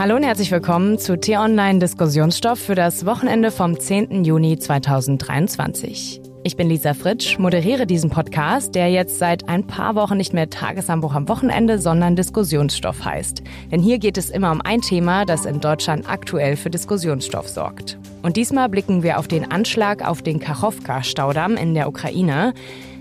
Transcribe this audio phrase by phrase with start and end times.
[0.00, 4.24] Hallo und herzlich willkommen zu T-Online Diskussionsstoff für das Wochenende vom 10.
[4.24, 6.22] Juni 2023.
[6.42, 10.48] Ich bin Lisa Fritsch, moderiere diesen Podcast, der jetzt seit ein paar Wochen nicht mehr
[10.48, 13.42] Tagesanbruch am Wochenende, sondern Diskussionsstoff heißt.
[13.70, 17.98] Denn hier geht es immer um ein Thema, das in Deutschland aktuell für Diskussionsstoff sorgt.
[18.22, 22.54] Und diesmal blicken wir auf den Anschlag auf den Kachowka-Staudamm in der Ukraine.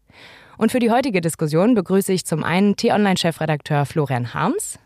[0.59, 4.81] Und für die heutige Diskussion begrüße ich zum einen T-Online-Chefredakteur Florian Harms.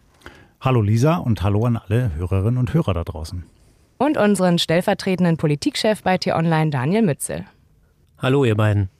[0.60, 3.46] Hallo Lisa und hallo an alle Hörerinnen und Hörer da draußen
[3.98, 7.44] und unseren stellvertretenden Politikchef bei T-Online, Daniel Mützel.
[8.18, 8.90] Hallo, ihr beiden.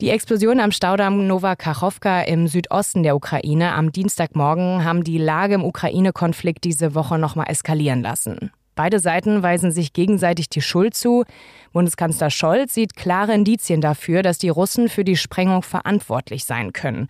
[0.00, 5.54] Die Explosion am Staudamm Nova Kachowka im Südosten der Ukraine am Dienstagmorgen haben die Lage
[5.54, 8.50] im Ukraine-Konflikt diese Woche nochmal eskalieren lassen.
[8.74, 11.24] Beide Seiten weisen sich gegenseitig die Schuld zu.
[11.72, 17.06] Bundeskanzler Scholz sieht klare Indizien dafür, dass die Russen für die Sprengung verantwortlich sein können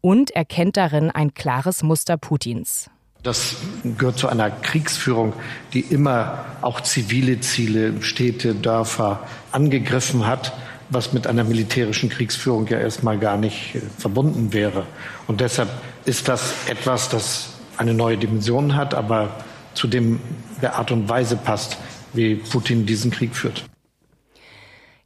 [0.00, 2.88] und erkennt darin ein klares Muster Putins.
[3.22, 3.56] Das
[3.98, 5.32] gehört zu einer Kriegsführung,
[5.72, 10.52] die immer auch zivile Ziele, Städte, Dörfer angegriffen hat,
[10.90, 14.86] was mit einer militärischen Kriegsführung ja erstmal gar nicht äh, verbunden wäre.
[15.26, 15.68] Und deshalb
[16.04, 19.30] ist das etwas, das eine neue Dimension hat, aber
[19.74, 20.20] zu dem
[20.62, 21.76] der Art und Weise passt,
[22.12, 23.64] wie Putin diesen Krieg führt.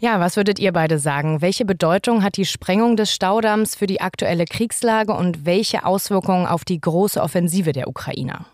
[0.02, 1.42] Ja, was würdet ihr beide sagen?
[1.42, 6.64] Welche Bedeutung hat die Sprengung des Staudamms für die aktuelle Kriegslage und welche Auswirkungen auf
[6.64, 8.46] die große Offensive der Ukrainer?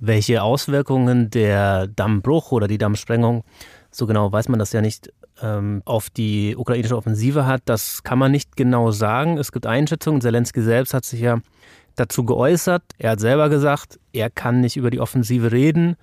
[0.00, 3.44] Welche Auswirkungen der Dammbruch oder die Dammsprengung,
[3.92, 8.18] so genau weiß man das ja nicht, ähm, auf die ukrainische Offensive hat, das kann
[8.18, 9.38] man nicht genau sagen.
[9.38, 10.20] Es gibt Einschätzungen.
[10.20, 11.38] Zelensky selbst hat sich ja
[11.94, 12.82] dazu geäußert.
[12.98, 15.94] Er hat selber gesagt, er kann nicht über die Offensive reden.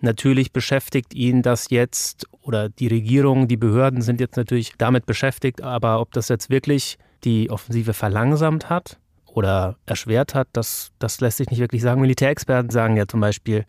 [0.00, 5.62] Natürlich beschäftigt ihn das jetzt oder die Regierung, die Behörden sind jetzt natürlich damit beschäftigt,
[5.62, 11.38] aber ob das jetzt wirklich die Offensive verlangsamt hat oder erschwert hat, das, das lässt
[11.38, 12.00] sich nicht wirklich sagen.
[12.00, 13.64] Militärexperten sagen ja zum Beispiel,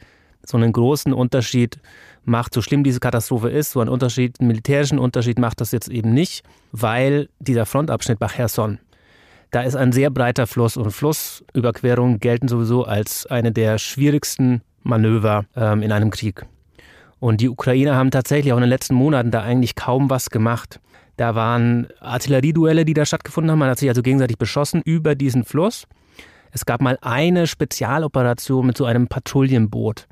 [0.45, 1.79] so einen großen Unterschied
[2.23, 5.89] macht, so schlimm diese Katastrophe ist, so einen Unterschied, einen militärischen Unterschied macht das jetzt
[5.89, 8.79] eben nicht, weil dieser Frontabschnitt bei Cherson,
[9.51, 15.45] da ist ein sehr breiter Fluss und Flussüberquerungen gelten sowieso als eine der schwierigsten Manöver
[15.55, 16.45] ähm, in einem Krieg.
[17.19, 20.79] Und die Ukrainer haben tatsächlich auch in den letzten Monaten da eigentlich kaum was gemacht.
[21.17, 23.59] Da waren Artillerieduelle, die da stattgefunden haben.
[23.59, 25.87] Man hat sich also gegenseitig beschossen über diesen Fluss.
[26.51, 30.07] Es gab mal eine Spezialoperation mit so einem Patrouillenboot,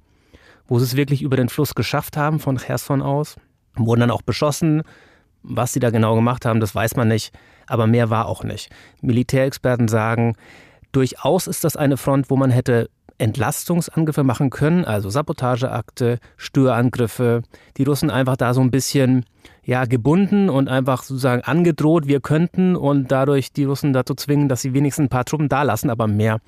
[0.68, 3.36] wo sie es wirklich über den Fluss geschafft haben von Cherson aus.
[3.76, 4.82] Wurden dann auch beschossen.
[5.44, 7.32] Was sie da genau gemacht haben, das weiß man nicht.
[7.68, 8.72] Aber mehr war auch nicht.
[9.02, 10.36] Militärexperten sagen,
[10.92, 17.44] durchaus ist das eine Front, wo man hätte Entlastungsangriffe machen können, also Sabotageakte, Störangriffe.
[17.78, 19.26] Die Russen einfach da so ein bisschen
[19.64, 24.62] ja, gebunden und einfach sozusagen angedroht, wir könnten und dadurch die Russen dazu zwingen, dass
[24.62, 26.40] sie wenigstens ein paar Truppen da lassen, aber mehr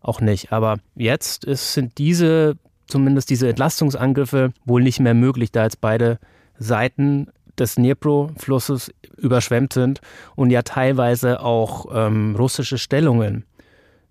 [0.00, 0.52] auch nicht.
[0.52, 2.56] Aber jetzt ist, sind diese,
[2.86, 6.18] zumindest diese Entlastungsangriffe wohl nicht mehr möglich, da jetzt beide
[6.58, 10.00] Seiten des Dnipro-Flusses überschwemmt sind
[10.34, 13.44] und ja teilweise auch ähm, russische Stellungen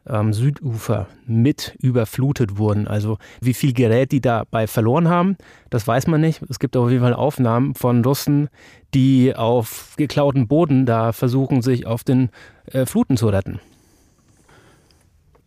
[0.06, 2.88] am Südufer mit überflutet wurden.
[2.88, 5.38] Also wie viel Gerät die dabei verloren haben,
[5.70, 6.42] das weiß man nicht.
[6.50, 8.50] Es gibt auf jeden Fall Aufnahmen von Russen,
[8.94, 12.30] die auf geklauten Boden da versuchen, sich auf den
[12.66, 13.60] äh, Fluten zu retten.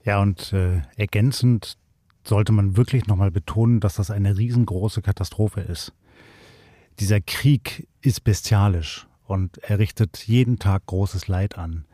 [0.05, 1.77] Ja, und äh, ergänzend
[2.25, 5.93] sollte man wirklich nochmal betonen, dass das eine riesengroße Katastrophe ist.
[6.99, 11.85] Dieser Krieg ist bestialisch und er richtet jeden Tag großes Leid an.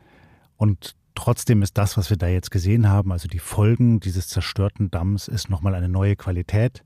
[0.57, 4.91] Und Trotzdem ist das, was wir da jetzt gesehen haben, also die Folgen dieses zerstörten
[4.91, 6.83] Damms, ist nochmal eine neue Qualität.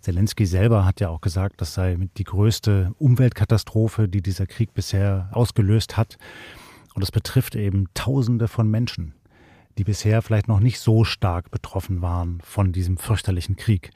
[0.00, 5.28] Zelensky selber hat ja auch gesagt, das sei die größte Umweltkatastrophe, die dieser Krieg bisher
[5.32, 6.16] ausgelöst hat.
[6.94, 9.14] Und es betrifft eben Tausende von Menschen,
[9.78, 13.90] die bisher vielleicht noch nicht so stark betroffen waren von diesem fürchterlichen Krieg.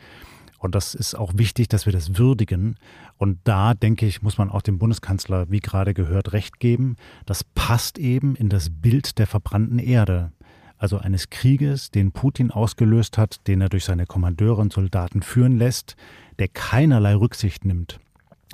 [0.58, 2.76] Und das ist auch wichtig, dass wir das würdigen.
[3.16, 6.96] Und da, denke ich, muss man auch dem Bundeskanzler, wie gerade gehört, recht geben.
[7.26, 10.32] Das passt eben in das Bild der verbrannten Erde.
[10.76, 15.56] Also eines Krieges, den Putin ausgelöst hat, den er durch seine Kommandeure und Soldaten führen
[15.56, 15.96] lässt,
[16.38, 18.00] der keinerlei Rücksicht nimmt.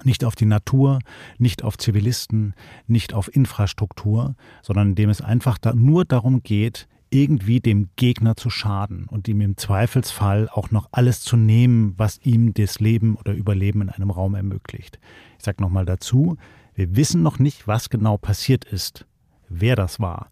[0.04, 1.00] Nicht auf die Natur,
[1.38, 2.54] nicht auf Zivilisten,
[2.86, 8.36] nicht auf Infrastruktur, sondern in dem es einfach da nur darum geht, irgendwie dem Gegner
[8.36, 13.16] zu schaden und ihm im Zweifelsfall auch noch alles zu nehmen, was ihm das Leben
[13.16, 14.98] oder Überleben in einem Raum ermöglicht.
[15.38, 16.36] Ich sage nochmal dazu,
[16.74, 19.06] wir wissen noch nicht, was genau passiert ist,
[19.48, 20.30] wer das war,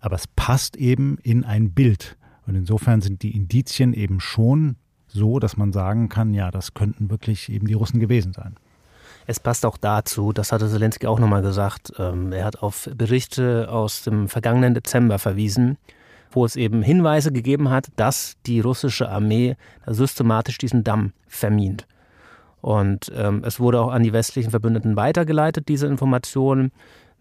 [0.00, 2.16] aber es passt eben in ein Bild.
[2.46, 4.76] Und insofern sind die Indizien eben schon
[5.08, 8.54] so, dass man sagen kann, ja, das könnten wirklich eben die Russen gewesen sein.
[9.26, 13.68] Es passt auch dazu, das hatte Zelensky auch nochmal gesagt, ähm, er hat auf Berichte
[13.70, 15.76] aus dem vergangenen Dezember verwiesen,
[16.30, 19.56] wo es eben Hinweise gegeben hat, dass die russische Armee
[19.86, 21.86] systematisch diesen Damm vermint.
[22.60, 26.72] Und ähm, es wurde auch an die westlichen Verbündeten weitergeleitet, diese Informationen,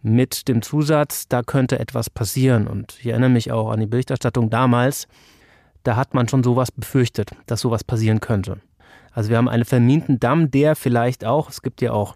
[0.02, 2.68] mit dem Zusatz, da könnte etwas passieren.
[2.68, 5.08] Und ich erinnere mich auch an die Berichterstattung damals,
[5.84, 8.60] da hat man schon sowas befürchtet, dass sowas passieren könnte.
[9.12, 12.16] Also wir haben einen verminten Damm, der vielleicht auch, es gibt ja auch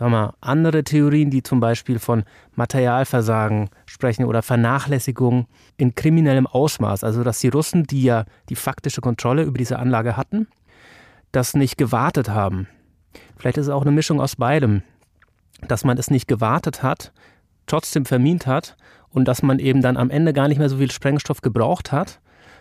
[0.00, 2.24] sagen wir, andere Theorien, die zum Beispiel von
[2.54, 7.04] Materialversagen sprechen oder Vernachlässigung in kriminellem Ausmaß.
[7.04, 10.48] Also dass die Russen, die ja die faktische Kontrolle über diese Anlage hatten,
[11.32, 12.66] das nicht gewartet haben.
[13.36, 14.82] Vielleicht ist es auch eine Mischung aus beidem,
[15.68, 17.12] dass man es nicht gewartet hat,
[17.66, 18.78] trotzdem vermint hat
[19.10, 22.20] und dass man eben dann am Ende gar nicht mehr so viel Sprengstoff gebraucht hat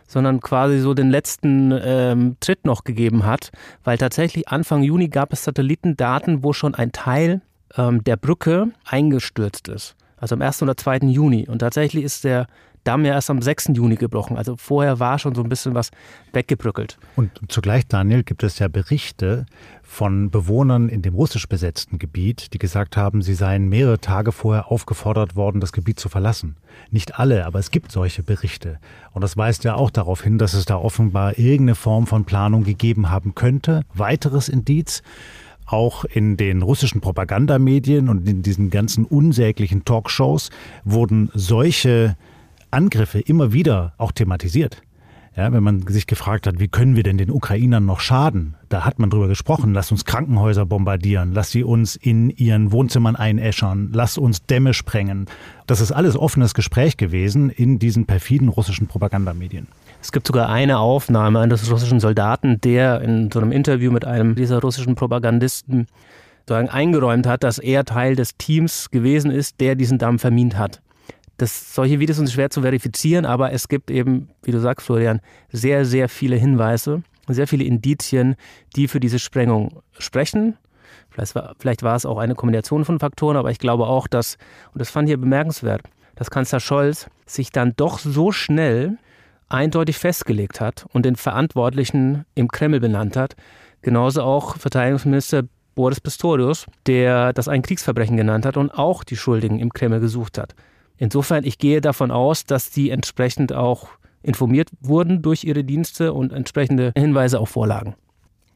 [0.10, 3.52] sondern quasi so den letzten ähm, Tritt noch gegeben hat,
[3.84, 7.42] weil tatsächlich Anfang Juni gab es Satellitendaten, wo schon ein Teil
[7.78, 9.96] ähm, der Brücke eingestürzt ist.
[10.18, 10.64] Also am 1.
[10.64, 10.98] oder 2.
[11.08, 11.48] Juni.
[11.48, 12.48] Und tatsächlich ist der
[12.84, 13.70] Damm ja erst am 6.
[13.74, 14.36] Juni gebrochen.
[14.36, 15.92] Also vorher war schon so ein bisschen was
[16.34, 16.98] weggebrückelt.
[17.16, 19.46] Und zugleich, Daniel, gibt es ja Berichte
[19.90, 24.72] von Bewohnern in dem russisch besetzten Gebiet, die gesagt haben, sie seien mehrere Tage vorher
[24.72, 26.58] aufgefordert worden, das Gebiet zu verlassen.
[26.92, 28.78] Nicht alle, aber es gibt solche Berichte.
[29.14, 32.64] Und das weist ja auch darauf hin, dass es da offenbar irgendeine Form von Planung
[32.64, 33.82] gegeben haben könnte.
[33.96, 35.02] Weiteres Indiz,
[35.66, 40.52] auch in den russischen Propagandamedien und in diesen ganzen unsäglichen Talkshows
[40.86, 42.16] wurden solche
[42.70, 44.84] Angriffe immer wieder auch thematisiert.
[45.36, 48.56] Ja, wenn man sich gefragt hat, wie können wir denn den Ukrainern noch schaden?
[48.68, 53.16] Da hat man drüber gesprochen, lass uns Krankenhäuser bombardieren, lass sie uns in ihren Wohnzimmern
[53.16, 55.28] einäschern, lass uns Dämme sprengen.
[55.68, 59.68] Das ist alles offenes Gespräch gewesen in diesen perfiden russischen Propagandamedien.
[60.02, 64.36] Es gibt sogar eine Aufnahme eines russischen Soldaten, der in so einem Interview mit einem
[64.36, 65.88] dieser russischen Propagandisten
[66.40, 70.82] sozusagen eingeräumt hat, dass er Teil des Teams gewesen ist, der diesen Damm vermint hat.
[71.40, 75.22] Das, solche Videos sind schwer zu verifizieren, aber es gibt eben, wie du sagst, Florian,
[75.54, 78.36] sehr, sehr viele Hinweise, sehr viele Indizien,
[78.76, 80.58] die für diese Sprengung sprechen.
[81.10, 84.38] Vielleicht war, vielleicht war es auch eine Kombination von Faktoren, aber ich glaube auch, dass,
[84.74, 85.82] und das fand ich bemerkenswert,
[86.16, 88.98] dass Kanzler Scholz sich dann doch so schnell
[89.48, 93.38] eindeutig festgelegt hat und den Verantwortlichen im Kreml benannt hat.
[93.82, 95.44] Genauso auch Verteidigungsminister
[95.74, 100.38] Boris Pistorius, der das ein Kriegsverbrechen genannt hat und auch die Schuldigen im Kreml gesucht
[100.38, 100.54] hat.
[101.00, 103.88] Insofern, ich gehe davon aus, dass die entsprechend auch
[104.22, 107.96] informiert wurden durch ihre Dienste und entsprechende Hinweise auch vorlagen.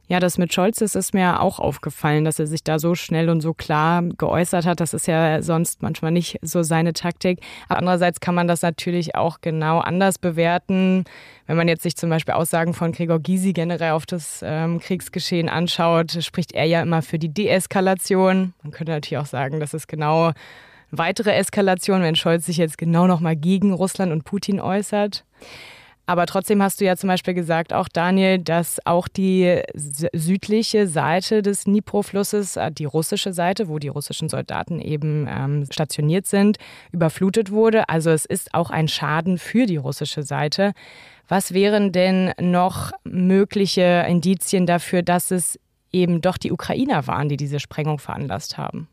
[0.09, 3.29] Ja, das mit Scholz das ist mir auch aufgefallen, dass er sich da so schnell
[3.29, 4.81] und so klar geäußert hat.
[4.81, 7.39] Das ist ja sonst manchmal nicht so seine Taktik.
[7.69, 11.05] Aber andererseits kann man das natürlich auch genau anders bewerten.
[11.47, 15.47] Wenn man jetzt sich zum Beispiel Aussagen von Gregor Gysi generell auf das ähm, Kriegsgeschehen
[15.47, 18.53] anschaut, spricht er ja immer für die Deeskalation.
[18.61, 20.33] Man könnte natürlich auch sagen, das ist genau
[20.97, 25.25] weitere Eskalation, wenn Scholz sich jetzt genau nochmal gegen Russland und Putin äußert.
[26.05, 31.41] Aber trotzdem hast du ja zum Beispiel gesagt, auch Daniel, dass auch die südliche Seite
[31.41, 36.57] des Dnipro-Flusses, äh, die russische Seite, wo die russischen Soldaten eben ähm, stationiert sind,
[36.91, 37.87] überflutet wurde.
[37.87, 40.73] Also es ist auch ein Schaden für die russische Seite.
[41.29, 45.57] Was wären denn noch mögliche Indizien dafür, dass es
[45.93, 48.89] eben doch die Ukrainer waren, die diese Sprengung veranlasst haben?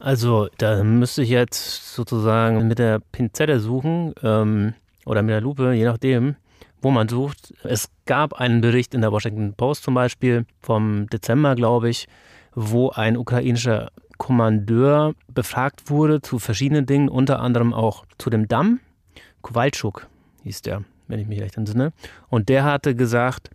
[0.00, 4.72] Also, da müsste ich jetzt sozusagen mit der Pinzette suchen ähm,
[5.04, 6.36] oder mit der Lupe, je nachdem,
[6.80, 7.52] wo man sucht.
[7.64, 12.08] Es gab einen Bericht in der Washington Post zum Beispiel vom Dezember, glaube ich,
[12.54, 18.80] wo ein ukrainischer Kommandeur befragt wurde zu verschiedenen Dingen, unter anderem auch zu dem Damm.
[19.42, 20.06] Kowalczuk
[20.44, 21.92] hieß der, wenn ich mich recht entsinne.
[22.30, 23.50] Und der hatte gesagt,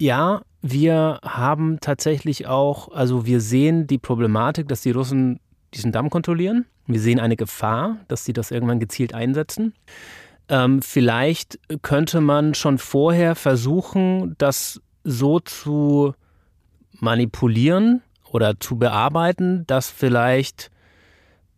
[0.00, 5.40] Ja, wir haben tatsächlich auch, also wir sehen die Problematik, dass die Russen
[5.74, 6.64] diesen Damm kontrollieren.
[6.86, 9.74] Wir sehen eine Gefahr, dass sie das irgendwann gezielt einsetzen.
[10.48, 16.14] Ähm, vielleicht könnte man schon vorher versuchen, das so zu
[16.98, 18.00] manipulieren
[18.32, 20.70] oder zu bearbeiten, dass vielleicht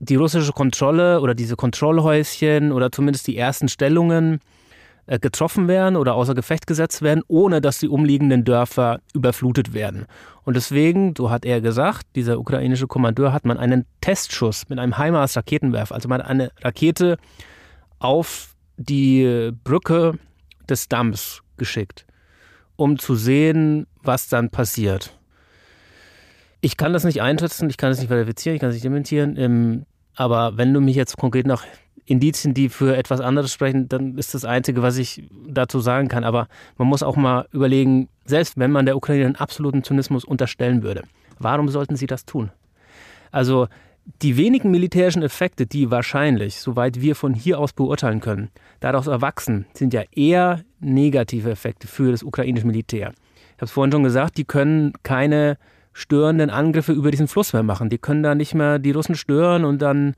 [0.01, 4.41] die russische Kontrolle oder diese Kontrollhäuschen oder zumindest die ersten Stellungen
[5.19, 10.07] getroffen werden oder außer Gefecht gesetzt werden, ohne dass die umliegenden Dörfer überflutet werden.
[10.45, 14.97] Und deswegen, so hat er gesagt, dieser ukrainische Kommandeur, hat man einen Testschuss mit einem
[14.97, 17.17] HIMARS-Raketenwerfer, also man hat eine Rakete
[17.99, 20.19] auf die Brücke
[20.69, 22.07] des Damms geschickt,
[22.77, 25.19] um zu sehen, was dann passiert.
[26.61, 29.87] Ich kann das nicht einschätzen, ich kann es nicht verifizieren, ich kann es nicht dementieren.
[30.15, 31.65] Aber wenn du mich jetzt konkret nach
[32.05, 36.25] Indizien, die für etwas anderes sprechen, dann ist das Einzige, was ich dazu sagen kann.
[36.25, 40.83] Aber man muss auch mal überlegen, selbst wenn man der Ukraine einen absoluten Zynismus unterstellen
[40.83, 41.03] würde,
[41.39, 42.51] warum sollten sie das tun?
[43.31, 43.69] Also
[44.21, 49.67] die wenigen militärischen Effekte, die wahrscheinlich, soweit wir von hier aus beurteilen können, daraus erwachsen,
[49.75, 53.13] sind ja eher negative Effekte für das ukrainische Militär.
[53.35, 55.57] Ich habe es vorhin schon gesagt, die können keine
[55.93, 57.91] störenden Angriffe über diesen Fluss mehr machen.
[57.91, 60.15] Die können da nicht mehr die Russen stören und dann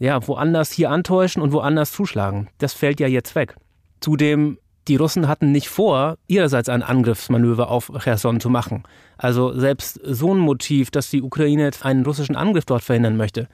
[0.00, 2.48] ja, woanders hier antäuschen und woanders zuschlagen.
[2.58, 3.54] Das fällt ja jetzt weg.
[4.00, 8.82] Zudem, die Russen hatten nicht vor, ihrerseits ein Angriffsmanöver auf Cherson zu machen.
[9.18, 13.46] Also selbst so ein Motiv, dass die Ukraine einen russischen Angriff dort verhindern möchte,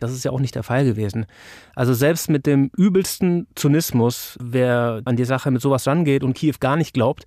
[0.00, 1.26] das ist ja auch nicht der Fall gewesen.
[1.76, 6.56] Also selbst mit dem übelsten Zynismus, wer an die Sache mit sowas rangeht und Kiew
[6.58, 7.24] gar nicht glaubt,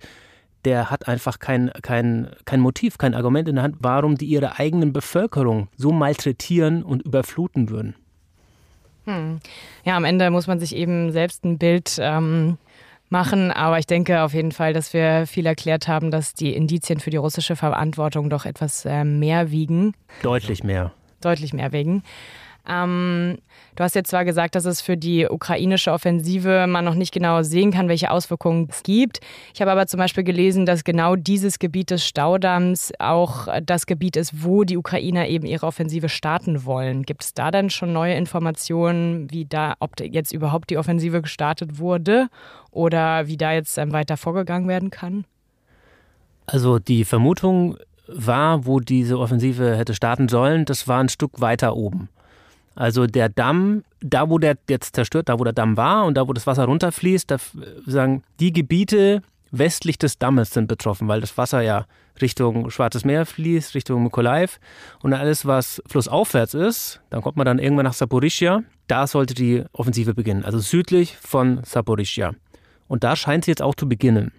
[0.66, 4.58] der hat einfach kein, kein, kein Motiv, kein Argument in der Hand, warum die ihre
[4.58, 7.94] eigenen Bevölkerung so malträtieren und überfluten würden.
[9.06, 9.40] Hm.
[9.84, 12.58] Ja, am Ende muss man sich eben selbst ein Bild ähm,
[13.08, 17.00] machen, aber ich denke auf jeden Fall, dass wir viel erklärt haben, dass die Indizien
[17.00, 19.94] für die russische Verantwortung doch etwas äh, mehr wiegen.
[20.22, 20.92] Deutlich mehr.
[21.20, 22.02] Deutlich mehr wiegen.
[22.68, 23.38] Ähm,
[23.76, 27.42] du hast jetzt zwar gesagt, dass es für die ukrainische Offensive man noch nicht genau
[27.42, 29.20] sehen kann, welche Auswirkungen es gibt.
[29.54, 34.16] Ich habe aber zum Beispiel gelesen, dass genau dieses Gebiet des Staudamms auch das Gebiet
[34.16, 37.04] ist, wo die Ukrainer eben ihre Offensive starten wollen.
[37.04, 41.78] Gibt es da dann schon neue Informationen, wie da, ob jetzt überhaupt die Offensive gestartet
[41.78, 42.28] wurde
[42.70, 45.24] oder wie da jetzt ähm, weiter vorgegangen werden kann?
[46.46, 47.76] Also die Vermutung
[48.08, 52.08] war, wo diese Offensive hätte starten sollen, das war ein Stück weiter oben.
[52.76, 56.28] Also der Damm, da wo der jetzt zerstört, da wo der Damm war und da
[56.28, 57.38] wo das Wasser runterfließt, da
[57.86, 61.86] sagen die Gebiete westlich des Dammes sind betroffen, weil das Wasser ja
[62.20, 64.60] Richtung Schwarzes Meer fließt, Richtung Mykolaiv
[65.02, 68.62] und alles, was flussaufwärts ist, dann kommt man dann irgendwann nach Saporischia.
[68.88, 72.32] Da sollte die Offensive beginnen, also südlich von Saporischia.
[72.88, 74.32] Und da scheint sie jetzt auch zu beginnen.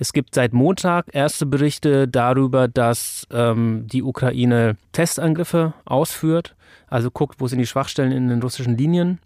[0.00, 6.54] Es gibt seit Montag erste Berichte darüber, dass ähm, die Ukraine Testangriffe ausführt,
[6.86, 9.18] also guckt, wo sind die Schwachstellen in den russischen Linien.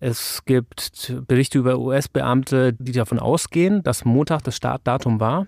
[0.00, 5.46] Es gibt Berichte über US-Beamte, die davon ausgehen, dass Montag das Startdatum war.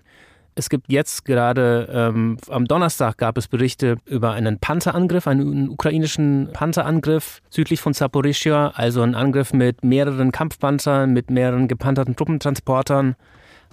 [0.55, 6.49] Es gibt jetzt gerade, ähm, am Donnerstag gab es Berichte über einen Panzerangriff, einen ukrainischen
[6.53, 13.15] Panzerangriff südlich von Saporischia, also ein Angriff mit mehreren Kampfpanzern, mit mehreren gepanzerten Truppentransportern.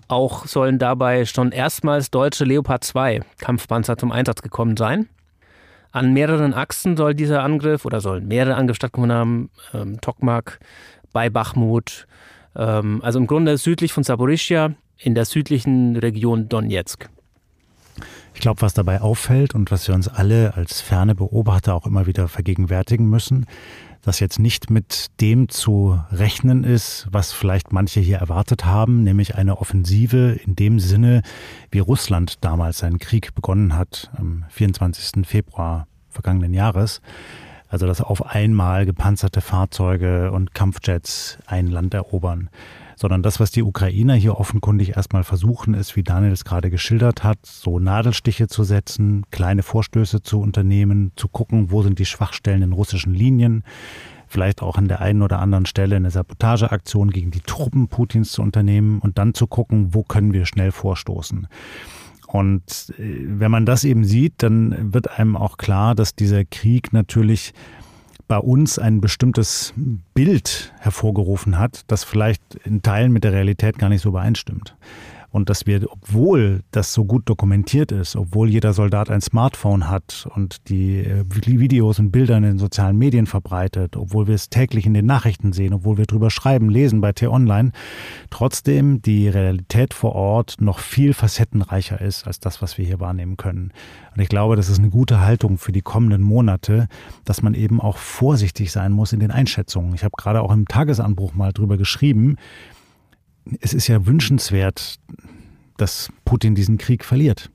[0.08, 5.08] Auch sollen dabei schon erstmals deutsche Leopard 2 Kampfpanzer zum Einsatz gekommen sein.
[5.90, 9.50] An mehreren Achsen soll dieser Angriff oder sollen mehrere Angriffe stattgefunden haben.
[9.72, 10.60] Ähm, Tokmak,
[11.12, 12.06] bei Bachmut,
[12.54, 17.08] ähm, also im Grunde südlich von Saporischia in der südlichen Region Donetsk.
[18.36, 22.06] Ich glaube, was dabei auffällt und was wir uns alle als ferne Beobachter auch immer
[22.06, 23.46] wieder vergegenwärtigen müssen,
[24.02, 29.36] dass jetzt nicht mit dem zu rechnen ist, was vielleicht manche hier erwartet haben, nämlich
[29.36, 31.22] eine Offensive in dem Sinne,
[31.70, 35.26] wie Russland damals seinen Krieg begonnen hat, am 24.
[35.26, 37.00] Februar vergangenen Jahres.
[37.68, 42.50] Also dass auf einmal gepanzerte Fahrzeuge und Kampfjets ein Land erobern
[42.96, 47.22] sondern das, was die Ukrainer hier offenkundig erstmal versuchen, ist, wie Daniel es gerade geschildert
[47.22, 52.62] hat, so Nadelstiche zu setzen, kleine Vorstöße zu unternehmen, zu gucken, wo sind die Schwachstellen
[52.62, 53.62] in russischen Linien,
[54.26, 58.42] vielleicht auch an der einen oder anderen Stelle eine Sabotageaktion gegen die Truppen Putins zu
[58.42, 61.46] unternehmen und dann zu gucken, wo können wir schnell vorstoßen.
[62.26, 66.92] Und äh, wenn man das eben sieht, dann wird einem auch klar, dass dieser Krieg
[66.92, 67.52] natürlich
[68.28, 69.72] bei uns ein bestimmtes
[70.14, 74.76] Bild hervorgerufen hat, das vielleicht in Teilen mit der Realität gar nicht so übereinstimmt.
[75.36, 80.26] Und dass wir, obwohl das so gut dokumentiert ist, obwohl jeder Soldat ein Smartphone hat
[80.34, 84.86] und die äh, Videos und Bilder in den sozialen Medien verbreitet, obwohl wir es täglich
[84.86, 87.72] in den Nachrichten sehen, obwohl wir drüber schreiben, lesen bei T-Online,
[88.30, 93.36] trotzdem die Realität vor Ort noch viel facettenreicher ist als das, was wir hier wahrnehmen
[93.36, 93.72] können.
[94.14, 96.88] Und ich glaube, das ist eine gute Haltung für die kommenden Monate,
[97.26, 99.94] dass man eben auch vorsichtig sein muss in den Einschätzungen.
[99.94, 102.38] Ich habe gerade auch im Tagesanbruch mal drüber geschrieben,
[103.60, 104.98] es ist ja wünschenswert,
[105.76, 107.50] dass Putin diesen Krieg verliert,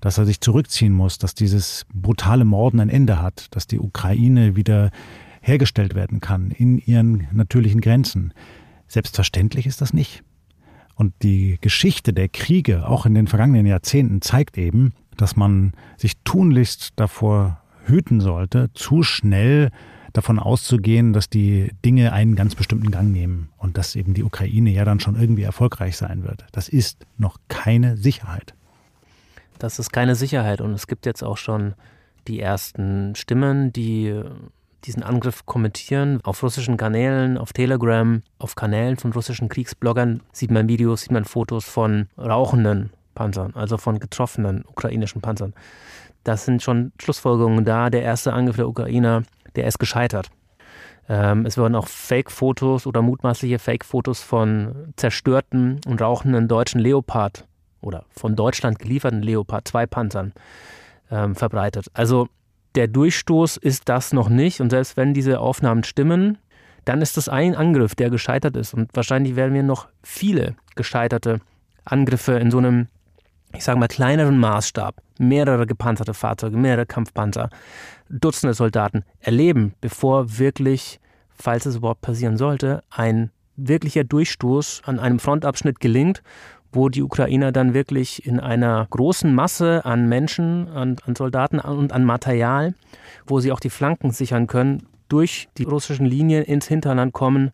[0.00, 4.56] dass er sich zurückziehen muss, dass dieses brutale Morden ein Ende hat, dass die Ukraine
[4.56, 4.90] wieder
[5.40, 8.32] hergestellt werden kann in ihren natürlichen Grenzen.
[8.88, 10.22] Selbstverständlich ist das nicht.
[10.94, 16.14] Und die Geschichte der Kriege, auch in den vergangenen Jahrzehnten, zeigt eben, dass man sich
[16.24, 19.70] tunlichst davor hüten sollte, zu schnell
[20.16, 24.70] davon auszugehen, dass die Dinge einen ganz bestimmten Gang nehmen und dass eben die Ukraine
[24.70, 26.44] ja dann schon irgendwie erfolgreich sein wird.
[26.52, 28.54] Das ist noch keine Sicherheit.
[29.58, 31.74] Das ist keine Sicherheit und es gibt jetzt auch schon
[32.28, 34.22] die ersten Stimmen, die
[34.84, 36.20] diesen Angriff kommentieren.
[36.22, 41.24] Auf russischen Kanälen, auf Telegram, auf Kanälen von russischen Kriegsbloggern sieht man Videos, sieht man
[41.24, 45.54] Fotos von rauchenden Panzern, also von getroffenen ukrainischen Panzern.
[46.24, 47.90] Das sind schon Schlussfolgerungen da.
[47.90, 49.22] Der erste Angriff der Ukrainer
[49.56, 50.30] der ist gescheitert.
[51.08, 57.46] Ähm, es wurden auch Fake-Fotos oder mutmaßliche Fake-Fotos von zerstörten und rauchenden deutschen Leopard
[57.80, 60.32] oder von Deutschland gelieferten Leopard 2 Panzern
[61.10, 61.86] ähm, verbreitet.
[61.94, 62.28] Also
[62.74, 66.38] der Durchstoß ist das noch nicht und selbst wenn diese Aufnahmen stimmen,
[66.84, 71.40] dann ist das ein Angriff, der gescheitert ist und wahrscheinlich werden wir noch viele gescheiterte
[71.84, 72.88] Angriffe in so einem,
[73.54, 77.50] ich sage mal, kleineren Maßstab, mehrere gepanzerte Fahrzeuge, mehrere Kampfpanzer,
[78.08, 81.00] Dutzende Soldaten erleben, bevor wirklich,
[81.34, 86.22] falls es überhaupt passieren sollte, ein wirklicher Durchstoß an einem Frontabschnitt gelingt,
[86.72, 91.92] wo die Ukrainer dann wirklich in einer großen Masse an Menschen, an, an Soldaten und
[91.92, 92.74] an Material,
[93.26, 97.52] wo sie auch die Flanken sichern können, durch die russischen Linien ins Hinterland kommen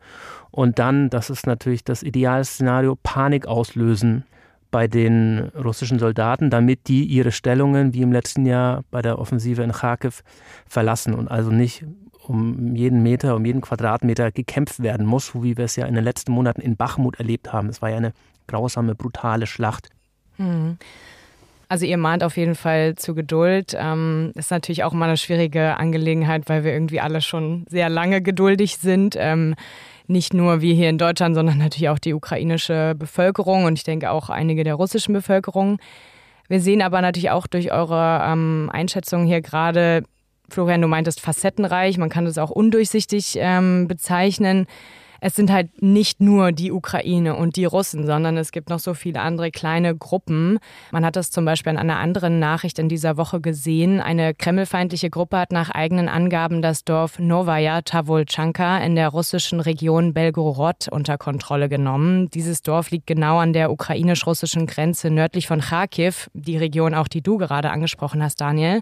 [0.50, 4.25] und dann, das ist natürlich das Idealszenario, Panik auslösen
[4.73, 9.62] bei den russischen Soldaten, damit die ihre Stellungen wie im letzten Jahr bei der Offensive
[9.62, 10.25] in Kharkiv
[10.67, 11.85] verlassen und also nicht
[12.26, 16.04] um jeden Meter, um jeden Quadratmeter gekämpft werden muss, wie wir es ja in den
[16.04, 17.69] letzten Monaten in Bachmut erlebt haben.
[17.69, 18.13] Es war ja eine
[18.49, 19.91] grausame, brutale Schlacht.
[20.37, 20.78] Hm.
[21.69, 23.75] Also ihr mahnt auf jeden Fall zu Geduld.
[23.78, 28.23] Ähm, ist natürlich auch mal eine schwierige Angelegenheit, weil wir irgendwie alle schon sehr lange
[28.23, 29.17] geduldig sind.
[29.19, 29.54] Ähm,
[30.12, 34.10] nicht nur wir hier in Deutschland, sondern natürlich auch die ukrainische Bevölkerung und ich denke
[34.10, 35.78] auch einige der russischen Bevölkerung.
[36.48, 40.04] Wir sehen aber natürlich auch durch eure ähm, Einschätzungen hier gerade,
[40.50, 44.66] Florian, du meintest facettenreich, man kann das auch undurchsichtig ähm, bezeichnen
[45.25, 48.93] es sind halt nicht nur die Ukraine und die Russen, sondern es gibt noch so
[48.93, 50.58] viele andere kleine Gruppen.
[50.91, 54.00] Man hat das zum Beispiel an einer anderen Nachricht in dieser Woche gesehen.
[54.00, 60.13] Eine kremlfeindliche Gruppe hat nach eigenen Angaben das Dorf Novaya Tavolchanka in der russischen Region
[60.13, 62.28] Belgorod unter Kontrolle genommen.
[62.30, 67.23] Dieses Dorf liegt genau an der ukrainisch-russischen Grenze nördlich von Kharkiv, die Region auch, die
[67.23, 68.80] du gerade angesprochen hast, Daniel.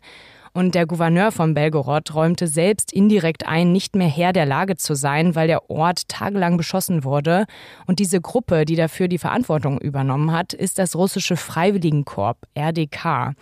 [0.53, 4.95] Und der Gouverneur von Belgorod räumte selbst indirekt ein, nicht mehr Herr der Lage zu
[4.95, 7.47] sein, weil der Ort tagelang beschossen wurde.
[7.87, 13.35] Und diese Gruppe, die dafür die Verantwortung übernommen hat, ist das russische Freiwilligenkorps, RDK.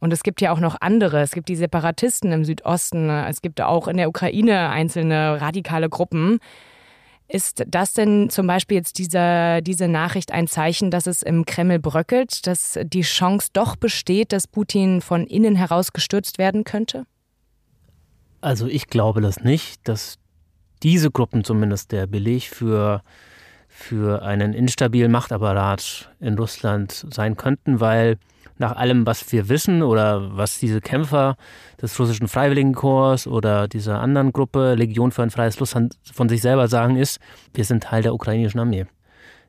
[0.00, 1.20] Und es gibt ja auch noch andere.
[1.20, 3.10] Es gibt die Separatisten im Südosten.
[3.10, 6.40] Es gibt auch in der Ukraine einzelne radikale Gruppen.
[7.32, 11.78] Ist das denn zum Beispiel jetzt diese, diese Nachricht ein Zeichen, dass es im Kreml
[11.78, 17.04] bröckelt, dass die Chance doch besteht, dass Putin von innen heraus gestürzt werden könnte?
[18.40, 20.16] Also ich glaube das nicht, dass
[20.82, 23.02] diese Gruppen zumindest der Beleg für,
[23.68, 28.18] für einen instabilen Machtapparat in Russland sein könnten, weil
[28.60, 31.36] nach allem, was wir wissen oder was diese Kämpfer
[31.80, 36.68] des russischen Freiwilligenkorps oder dieser anderen Gruppe, Legion für ein freies Russland, von sich selber
[36.68, 37.20] sagen, ist,
[37.54, 38.84] wir sind Teil der ukrainischen Armee.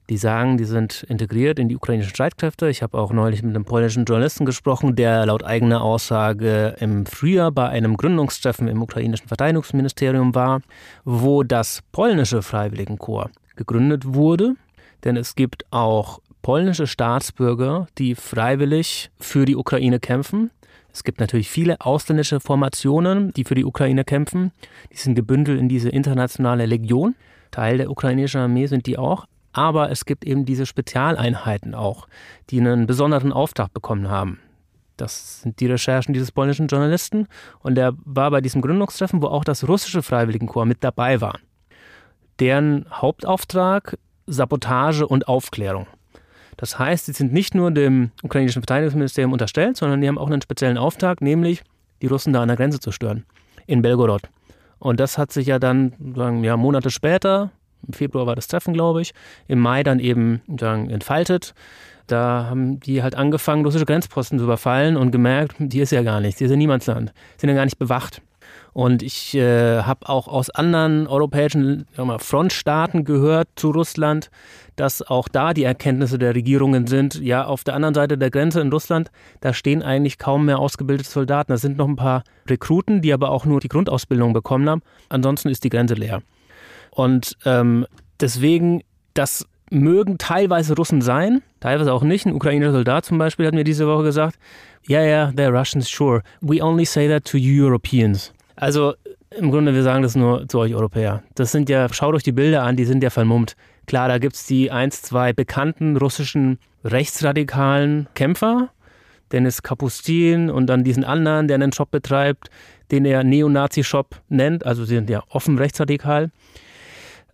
[0.09, 2.69] Die sagen, die sind integriert in die ukrainischen Streitkräfte.
[2.69, 7.51] Ich habe auch neulich mit einem polnischen Journalisten gesprochen, der laut eigener Aussage im Frühjahr
[7.51, 10.61] bei einem Gründungstreffen im ukrainischen Verteidigungsministerium war,
[11.03, 14.55] wo das polnische Freiwilligenkorps gegründet wurde.
[15.03, 20.51] Denn es gibt auch polnische Staatsbürger, die freiwillig für die Ukraine kämpfen.
[20.93, 24.51] Es gibt natürlich viele ausländische Formationen, die für die Ukraine kämpfen.
[24.91, 27.15] Die sind gebündelt in diese internationale Legion.
[27.49, 29.25] Teil der ukrainischen Armee sind die auch.
[29.53, 32.07] Aber es gibt eben diese Spezialeinheiten auch,
[32.49, 34.39] die einen besonderen Auftrag bekommen haben.
[34.95, 37.27] Das sind die Recherchen dieses polnischen Journalisten.
[37.59, 41.39] Und er war bei diesem Gründungstreffen, wo auch das russische Freiwilligenkorps mit dabei war.
[42.39, 45.87] Deren Hauptauftrag Sabotage und Aufklärung.
[46.61, 50.43] Das heißt, sie sind nicht nur dem ukrainischen Verteidigungsministerium unterstellt, sondern die haben auch einen
[50.43, 51.63] speziellen Auftrag, nämlich
[52.03, 53.25] die Russen da an der Grenze zu stören,
[53.65, 54.21] in Belgorod.
[54.77, 57.49] Und das hat sich ja dann sagen, ja, Monate später,
[57.87, 59.13] im Februar war das Treffen, glaube ich,
[59.47, 61.55] im Mai dann eben sagen, entfaltet.
[62.05, 66.19] Da haben die halt angefangen, russische Grenzposten zu überfallen und gemerkt, die ist ja gar
[66.19, 68.21] nichts, die ist ja Niemandsland, sind ja gar nicht bewacht.
[68.73, 74.29] Und ich äh, habe auch aus anderen europäischen mal, Frontstaaten gehört zu Russland,
[74.77, 78.61] dass auch da die Erkenntnisse der Regierungen sind, ja, auf der anderen Seite der Grenze
[78.61, 81.51] in Russland, da stehen eigentlich kaum mehr ausgebildete Soldaten.
[81.51, 84.81] Da sind noch ein paar Rekruten, die aber auch nur die Grundausbildung bekommen haben.
[85.09, 86.21] Ansonsten ist die Grenze leer.
[86.91, 87.85] Und ähm,
[88.19, 92.25] deswegen, das mögen teilweise Russen sein, teilweise auch nicht.
[92.25, 94.37] Ein ukrainischer Soldat zum Beispiel hat mir diese Woche gesagt,
[94.87, 96.21] ja, yeah, ja, yeah, they're Russians, sure.
[96.41, 98.33] We only say that to Europeans.
[98.61, 98.93] Also
[99.31, 101.23] im Grunde, wir sagen das nur zu euch Europäer.
[101.33, 103.55] Das sind ja, schaut euch die Bilder an, die sind ja vermummt.
[103.87, 108.69] Klar, da gibt es die eins, zwei bekannten russischen rechtsradikalen Kämpfer,
[109.31, 112.51] Dennis Kapustin und dann diesen anderen, der einen Shop betreibt,
[112.91, 114.63] den er Neonazi-Shop nennt.
[114.63, 116.29] Also sie sind ja offen rechtsradikal.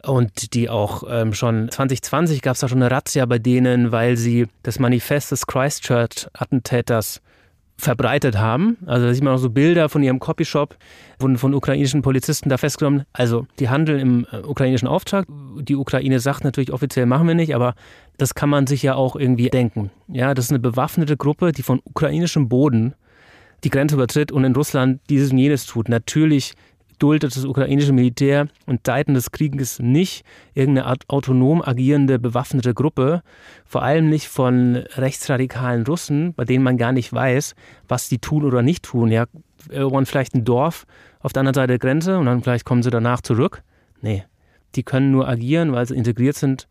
[0.01, 4.15] Und die auch ähm, schon 2020 gab es da schon eine Razzia bei denen, weil
[4.15, 7.21] sie das Manifest des Christchurch-Attentäters
[7.77, 8.77] verbreitet haben.
[8.85, 10.75] Also da sieht man auch so Bilder von ihrem Copyshop,
[11.19, 13.03] wurden von ukrainischen Polizisten da festgenommen.
[13.13, 15.27] Also die handeln im äh, ukrainischen Auftrag.
[15.59, 17.75] Die Ukraine sagt natürlich offiziell machen wir nicht, aber
[18.17, 19.91] das kann man sich ja auch irgendwie denken.
[20.07, 22.95] Ja, das ist eine bewaffnete Gruppe, die von ukrainischem Boden
[23.63, 25.89] die Grenze übertritt und in Russland dieses und jenes tut.
[25.89, 26.53] Natürlich
[26.99, 33.21] duldet das ukrainische Militär und Zeiten des Krieges nicht irgendeine Art autonom agierende bewaffnete Gruppe,
[33.65, 37.55] vor allem nicht von rechtsradikalen Russen, bei denen man gar nicht weiß,
[37.87, 39.11] was die tun oder nicht tun.
[39.11, 39.25] Ja,
[39.69, 40.85] irgendwann vielleicht ein Dorf
[41.19, 43.63] auf der anderen Seite der Grenze und dann vielleicht kommen sie danach zurück.
[44.01, 44.23] Nee,
[44.75, 46.67] die können nur agieren, weil sie integriert sind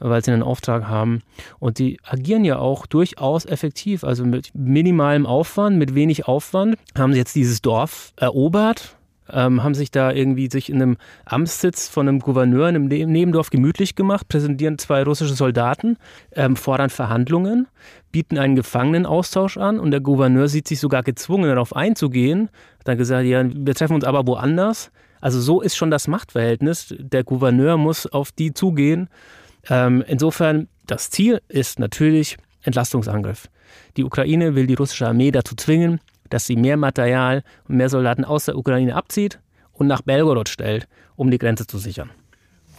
[0.00, 1.22] weil sie einen Auftrag haben.
[1.58, 4.04] Und die agieren ja auch durchaus effektiv.
[4.04, 8.96] Also mit minimalem Aufwand, mit wenig Aufwand haben sie jetzt dieses Dorf erobert,
[9.32, 13.06] ähm, haben sich da irgendwie sich in einem Amtssitz von einem Gouverneur in einem ne-,
[13.06, 15.96] Nebendorf gemütlich gemacht, präsentieren zwei russische Soldaten,
[16.32, 17.68] ähm, fordern Verhandlungen,
[18.12, 22.50] bieten einen Gefangenenaustausch an und der Gouverneur sieht sich sogar gezwungen, darauf einzugehen.
[22.84, 24.90] Dann gesagt, ja, wir treffen uns aber woanders.
[25.20, 26.94] Also so ist schon das Machtverhältnis.
[26.98, 29.08] Der Gouverneur muss auf die zugehen.
[29.68, 33.48] Ähm, insofern, das Ziel ist natürlich Entlastungsangriff.
[33.96, 38.24] Die Ukraine will die russische Armee dazu zwingen, dass sie mehr Material und mehr Soldaten
[38.24, 39.40] aus der Ukraine abzieht
[39.72, 42.10] und nach Belgorod stellt, um die Grenze zu sichern.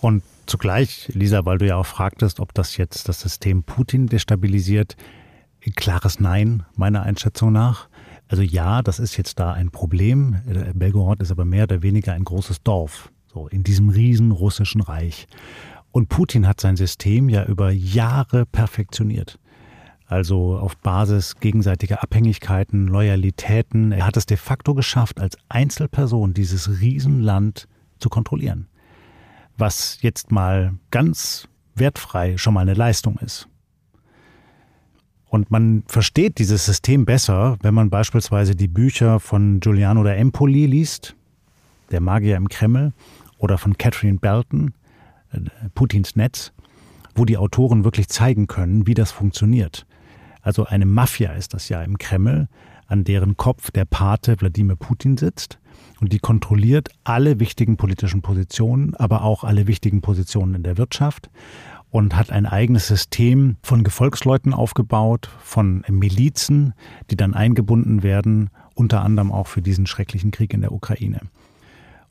[0.02, 4.96] Und zugleich, Lisa, weil du ja auch fragtest, ob das jetzt das System Putin destabilisiert,
[5.76, 7.90] klares Nein, meiner Einschätzung nach.
[8.28, 10.38] Also ja, das ist jetzt da ein Problem.
[10.74, 15.28] Belgorod ist aber mehr oder weniger ein großes Dorf, so in diesem riesen russischen Reich.
[15.92, 19.40] Und Putin hat sein System ja über Jahre perfektioniert
[20.10, 23.92] also auf Basis gegenseitiger Abhängigkeiten, Loyalitäten.
[23.92, 27.68] Er hat es de facto geschafft, als Einzelperson dieses Riesenland
[28.00, 28.68] zu kontrollieren.
[29.58, 33.48] Was jetzt mal ganz wertfrei schon mal eine Leistung ist.
[35.26, 40.66] Und man versteht dieses System besser, wenn man beispielsweise die Bücher von Giuliano da Empoli
[40.66, 41.16] liest,
[41.92, 42.94] der Magier im Kreml,
[43.38, 44.74] oder von Catherine Belton,
[45.32, 45.40] äh,
[45.76, 46.52] Putins Netz,
[47.14, 49.86] wo die Autoren wirklich zeigen können, wie das funktioniert.
[50.42, 52.48] Also eine Mafia ist das ja im Kreml,
[52.88, 55.60] an deren Kopf der Pate Wladimir Putin sitzt.
[56.02, 61.30] Und die kontrolliert alle wichtigen politischen Positionen, aber auch alle wichtigen Positionen in der Wirtschaft
[61.92, 66.74] und hat ein eigenes System von Gefolgsleuten aufgebaut, von Milizen,
[67.10, 71.22] die dann eingebunden werden, unter anderem auch für diesen schrecklichen Krieg in der Ukraine.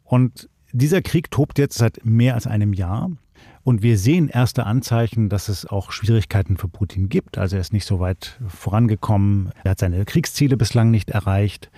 [0.05, 3.11] Und dieser Krieg tobt jetzt seit mehr als einem Jahr.
[3.65, 7.39] Und wir sehen erste Anzeichen, dass es auch Schwierigkeiten für Putin gibt.
[7.39, 9.51] Also er ist nicht so weit vorangekommen.
[9.65, 11.71] Er hat seine Kriegsziele bislang nicht erreicht.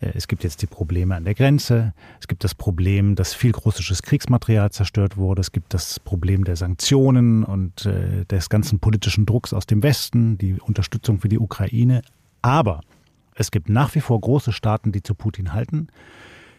[0.00, 1.92] Äh, es gibt jetzt die Probleme an der Grenze.
[2.20, 5.40] Es gibt das Problem, dass viel russisches Kriegsmaterial zerstört wurde.
[5.40, 10.38] Es gibt das Problem der Sanktionen und äh, des ganzen politischen Drucks aus dem Westen,
[10.38, 12.02] die Unterstützung für die Ukraine.
[12.42, 12.80] Aber
[13.34, 15.88] es gibt nach wie vor große Staaten, die zu Putin halten.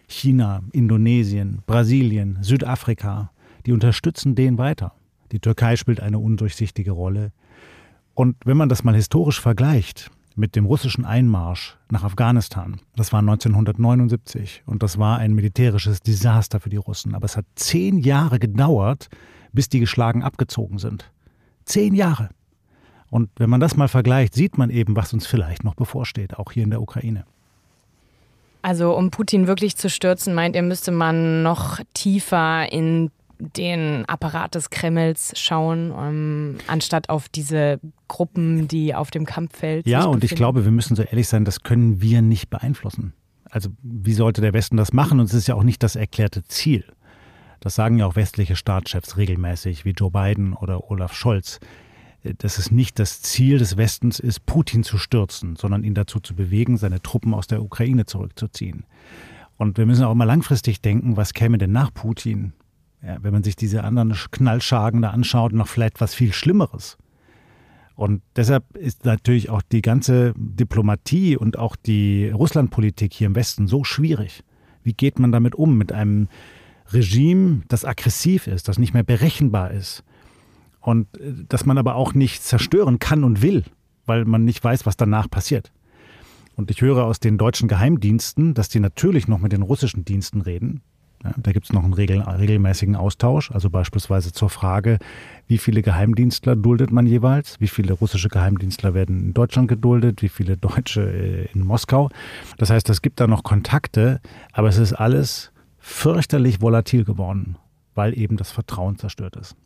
[0.07, 3.31] China, Indonesien, Brasilien, Südafrika,
[3.65, 4.93] die unterstützen den weiter.
[5.31, 7.31] Die Türkei spielt eine undurchsichtige Rolle.
[8.15, 13.19] Und wenn man das mal historisch vergleicht mit dem russischen Einmarsch nach Afghanistan, das war
[13.19, 17.15] 1979 und das war ein militärisches Desaster für die Russen.
[17.15, 19.09] Aber es hat zehn Jahre gedauert,
[19.53, 21.11] bis die geschlagen abgezogen sind.
[21.65, 22.29] Zehn Jahre.
[23.09, 26.51] Und wenn man das mal vergleicht, sieht man eben, was uns vielleicht noch bevorsteht, auch
[26.51, 27.25] hier in der Ukraine.
[28.61, 34.55] Also um Putin wirklich zu stürzen, meint ihr, müsste man noch tiefer in den Apparat
[34.55, 39.87] des Kremls schauen, um, ähm, anstatt auf diese Gruppen, die auf dem Kampffeld.
[39.87, 43.13] Ja, und ich glaube, wir müssen so ehrlich sein, das können wir nicht beeinflussen.
[43.49, 45.19] Also wie sollte der Westen das machen?
[45.19, 46.85] Und es ist ja auch nicht das erklärte Ziel.
[47.61, 51.59] Das sagen ja auch westliche Staatschefs regelmäßig, wie Joe Biden oder Olaf Scholz.
[52.23, 56.35] Dass es nicht das Ziel des Westens ist, Putin zu stürzen, sondern ihn dazu zu
[56.35, 58.85] bewegen, seine Truppen aus der Ukraine zurückzuziehen.
[59.57, 62.53] Und wir müssen auch mal langfristig denken, was käme denn nach Putin?
[63.01, 66.97] Ja, wenn man sich diese anderen Knallschagen da anschaut, noch vielleicht was viel Schlimmeres.
[67.95, 73.67] Und deshalb ist natürlich auch die ganze Diplomatie und auch die Russlandpolitik hier im Westen
[73.67, 74.43] so schwierig.
[74.83, 75.77] Wie geht man damit um?
[75.77, 76.29] Mit einem
[76.91, 80.03] Regime, das aggressiv ist, das nicht mehr berechenbar ist.
[80.79, 83.65] Und äh, das man aber auch nicht zerstören kann und will,
[84.05, 85.71] weil man nicht weiß, was danach passiert.
[86.55, 90.41] Und ich höre aus den deutschen Geheimdiensten, dass die natürlich noch mit den russischen Diensten
[90.41, 90.81] reden.
[91.23, 94.99] Ja, da gibt es noch einen regel regelmäßigen Austausch, also beispielsweise zur Frage,
[95.47, 100.29] wie viele Geheimdienstler duldet man jeweils, wie viele russische Geheimdienstler werden in Deutschland geduldet, wie
[100.29, 102.09] viele Deutsche äh, in Moskau.
[102.57, 104.21] Das heißt, es gibt da noch Kontakte,
[104.53, 107.57] aber es ist alles fürchterlich volatil geworden,
[107.95, 109.57] weil eben das Vertrauen zerstört ist.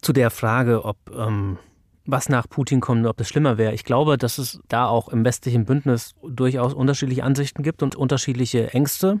[0.00, 1.58] Zu der Frage, ob ähm,
[2.06, 3.74] was nach Putin kommt, ob es schlimmer wäre.
[3.74, 8.72] Ich glaube, dass es da auch im westlichen Bündnis durchaus unterschiedliche Ansichten gibt und unterschiedliche
[8.72, 9.20] Ängste.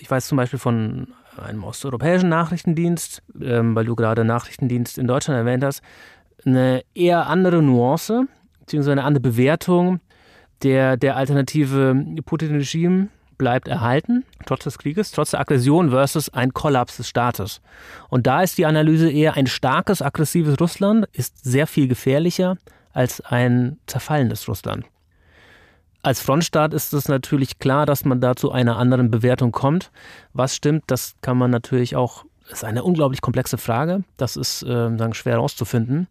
[0.00, 5.38] Ich weiß zum Beispiel von einem osteuropäischen Nachrichtendienst, ähm, weil du gerade Nachrichtendienst in Deutschland
[5.38, 5.82] erwähnt hast,
[6.44, 8.26] eine eher andere Nuance,
[8.60, 10.00] beziehungsweise eine andere Bewertung
[10.62, 16.96] der, der alternative Putin-Regime bleibt erhalten, trotz des Krieges, trotz der Aggression versus ein Kollaps
[16.96, 17.60] des Staates.
[18.08, 22.56] Und da ist die Analyse eher ein starkes, aggressives Russland ist sehr viel gefährlicher
[22.92, 24.84] als ein zerfallenes Russland.
[26.02, 29.90] Als Frontstaat ist es natürlich klar, dass man da zu einer anderen Bewertung kommt.
[30.32, 34.04] Was stimmt, das kann man natürlich auch, ist eine unglaublich komplexe Frage.
[34.16, 36.06] Das ist äh, schwer herauszufinden.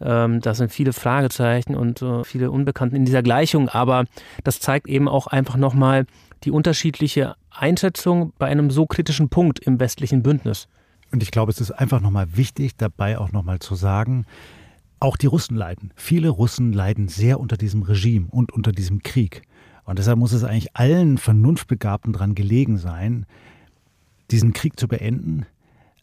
[0.00, 4.04] Ähm, da sind viele Fragezeichen und äh, viele Unbekannten in dieser Gleichung, aber
[4.42, 6.06] das zeigt eben auch einfach nochmal
[6.42, 10.66] die unterschiedliche Einschätzung bei einem so kritischen Punkt im westlichen Bündnis.
[11.12, 14.24] Und ich glaube, es ist einfach nochmal wichtig, dabei auch nochmal zu sagen,
[15.02, 15.92] auch die Russen leiden.
[15.96, 19.42] Viele Russen leiden sehr unter diesem Regime und unter diesem Krieg.
[19.84, 23.26] Und deshalb muss es eigentlich allen Vernunftbegabten daran gelegen sein,
[24.30, 25.44] diesen Krieg zu beenden,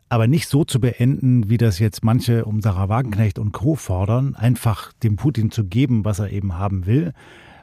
[0.10, 3.76] aber nicht so zu beenden, wie das jetzt manche um Sarah Wagenknecht und Co.
[3.76, 7.14] fordern, einfach dem Putin zu geben, was er eben haben will,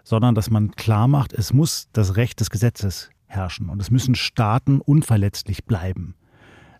[0.04, 4.14] sondern dass man klar macht, es muss das Recht des Gesetzes herrschen und es müssen
[4.14, 6.14] Staaten unverletzlich bleiben.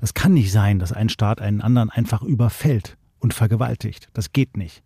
[0.01, 4.09] Es kann nicht sein, dass ein Staat einen anderen einfach überfällt und vergewaltigt.
[4.13, 4.85] Das geht nicht.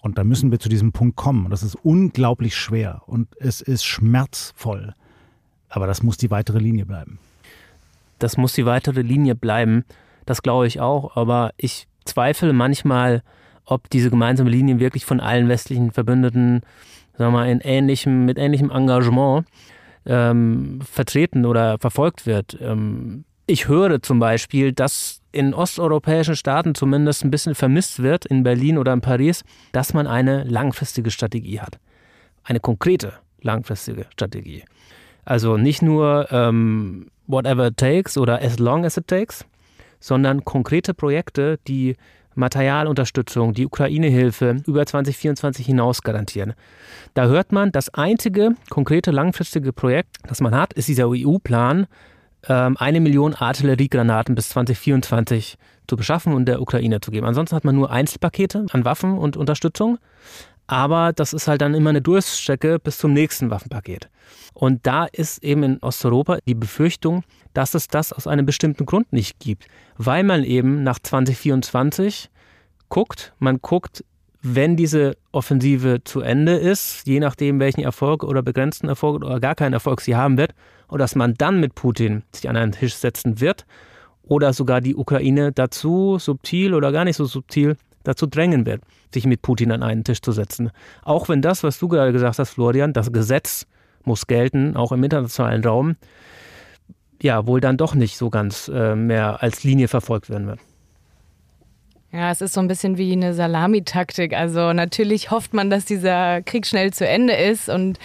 [0.00, 1.50] Und da müssen wir zu diesem Punkt kommen.
[1.50, 4.94] Das ist unglaublich schwer und es ist schmerzvoll.
[5.68, 7.18] Aber das muss die weitere Linie bleiben.
[8.18, 9.84] Das muss die weitere Linie bleiben.
[10.24, 11.16] Das glaube ich auch.
[11.16, 13.22] Aber ich zweifle manchmal,
[13.66, 16.62] ob diese gemeinsame Linie wirklich von allen westlichen Verbündeten
[17.18, 19.46] sagen wir mal, in ähnlichem, mit ähnlichem Engagement
[20.06, 22.56] ähm, vertreten oder verfolgt wird.
[22.58, 28.42] Ähm, ich höre zum Beispiel, dass in osteuropäischen Staaten zumindest ein bisschen vermisst wird, in
[28.42, 31.78] Berlin oder in Paris, dass man eine langfristige Strategie hat.
[32.44, 34.64] Eine konkrete langfristige Strategie.
[35.24, 39.44] Also nicht nur ähm, whatever it takes oder as long as it takes,
[40.00, 41.96] sondern konkrete Projekte, die
[42.34, 46.54] Materialunterstützung, die Ukraine-Hilfe über 2024 hinaus garantieren.
[47.14, 51.86] Da hört man, das einzige konkrete langfristige Projekt, das man hat, ist dieser EU-Plan,
[52.48, 57.26] ähm, eine Million Artilleriegranaten bis 2024 zu beschaffen und der Ukraine zu geben.
[57.26, 59.98] Ansonsten hat man nur Einzelpakete an Waffen und Unterstützung.
[60.66, 64.08] Aber das ist halt dann immer eine Durststrecke bis zum nächsten Waffenpaket.
[64.54, 69.12] Und da ist eben in Osteuropa die Befürchtung, dass es das aus einem bestimmten Grund
[69.12, 72.30] nicht gibt, weil man eben nach 2024
[72.88, 74.04] guckt, man guckt,
[74.42, 79.54] wenn diese Offensive zu Ende ist, je nachdem, welchen Erfolg oder begrenzten Erfolg oder gar
[79.54, 80.52] keinen Erfolg sie haben wird,
[80.88, 83.64] und dass man dann mit Putin sich an einen Tisch setzen wird
[84.22, 88.82] oder sogar die Ukraine dazu subtil oder gar nicht so subtil dazu drängen wird,
[89.14, 90.70] sich mit Putin an einen Tisch zu setzen.
[91.02, 93.66] Auch wenn das, was du gerade gesagt hast, Florian, das Gesetz
[94.04, 95.96] muss gelten, auch im internationalen Raum,
[97.22, 100.58] ja, wohl dann doch nicht so ganz äh, mehr als Linie verfolgt werden wird.
[102.12, 104.34] Ja, es ist so ein bisschen wie eine Salamitaktik.
[104.34, 107.98] Also natürlich hofft man, dass dieser Krieg schnell zu Ende ist und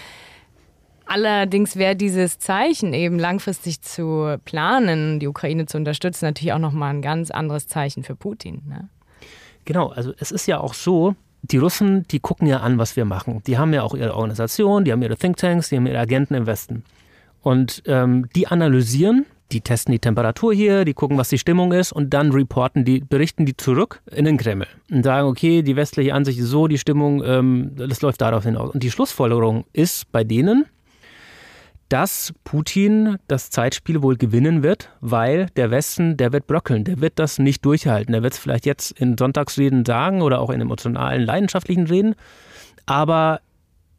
[1.05, 6.93] allerdings wäre dieses Zeichen eben langfristig zu planen, die Ukraine zu unterstützen, natürlich auch nochmal
[6.93, 8.61] ein ganz anderes Zeichen für Putin.
[8.67, 8.89] Ne?
[9.65, 13.05] Genau, also es ist ja auch so, die Russen, die gucken ja an, was wir
[13.05, 13.41] machen.
[13.45, 16.45] Die haben ja auch ihre Organisation, die haben ihre Thinktanks, die haben ihre Agenten im
[16.45, 16.83] Westen.
[17.41, 21.93] Und ähm, die analysieren Die testen die Temperatur hier, die gucken, was die Stimmung ist
[21.93, 26.13] und dann reporten die, berichten die zurück in den Kreml und sagen, okay, die westliche
[26.13, 28.73] Ansicht ist so, die Stimmung, ähm, das läuft darauf hinaus.
[28.73, 30.65] Und die Schlussfolgerung ist bei denen,
[31.89, 37.17] dass Putin das Zeitspiel wohl gewinnen wird, weil der Westen, der wird bröckeln, der wird
[37.17, 38.11] das nicht durchhalten.
[38.11, 42.15] Der wird es vielleicht jetzt in Sonntagsreden sagen oder auch in emotionalen, leidenschaftlichen Reden,
[42.85, 43.39] aber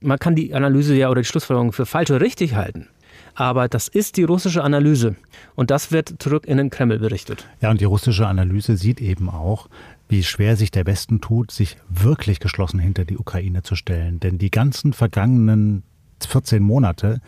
[0.01, 2.89] man kann die Analyse ja oder die Schlussfolgerung für falsch oder richtig halten.
[3.39, 5.15] Aber das ist die russische Analyse
[5.55, 7.47] und das wird zurück in den Kreml berichtet.
[7.61, 9.69] Ja, und die russische Analyse sieht eben auch,
[10.09, 14.19] wie schwer sich der Westen tut, sich wirklich geschlossen hinter die Ukraine zu stellen.
[14.19, 15.85] Denn die ganzen vergangenen
[16.19, 17.21] 14 Monate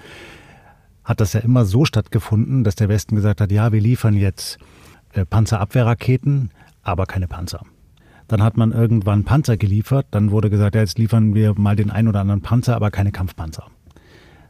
[1.04, 4.58] hat das ja immer so stattgefunden, dass der Westen gesagt hat, ja, wir liefern jetzt
[5.12, 6.50] äh, Panzerabwehrraketen,
[6.82, 7.60] aber keine Panzer.
[8.26, 11.92] Dann hat man irgendwann Panzer geliefert, dann wurde gesagt, ja, jetzt liefern wir mal den
[11.92, 13.68] einen oder anderen Panzer, aber keine Kampfpanzer.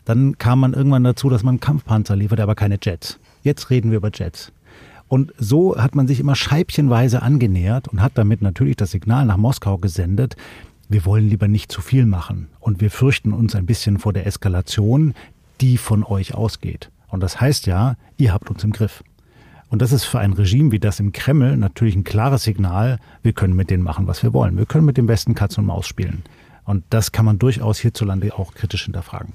[0.05, 3.19] Dann kam man irgendwann dazu, dass man Kampfpanzer liefert, aber keine Jets.
[3.43, 4.53] Jetzt reden wir über Jets.
[5.09, 9.37] Und so hat man sich immer scheibchenweise angenähert und hat damit natürlich das Signal nach
[9.37, 10.37] Moskau gesendet,
[10.89, 14.27] wir wollen lieber nicht zu viel machen und wir fürchten uns ein bisschen vor der
[14.27, 15.15] Eskalation,
[15.61, 16.91] die von euch ausgeht.
[17.09, 19.03] Und das heißt ja, ihr habt uns im Griff.
[19.69, 23.33] Und das ist für ein Regime wie das im Kreml natürlich ein klares Signal, wir
[23.33, 24.59] können mit denen machen, was wir wollen.
[24.59, 26.25] Wir können mit dem Westen Katz und Maus spielen.
[26.71, 29.33] Und das kann man durchaus hierzulande auch kritisch hinterfragen.